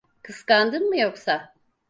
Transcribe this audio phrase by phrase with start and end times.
[0.23, 1.53] Kıskandın mı yoksa?